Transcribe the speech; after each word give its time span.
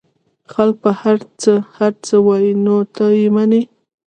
خلک 0.53 0.75
به 0.83 0.91
هرڅه 1.01 1.53
هرڅه 1.77 2.15
وايي 2.27 2.51
نو 2.65 2.75
ته 2.95 3.05
يې 3.19 3.27
منې؟ 3.35 3.61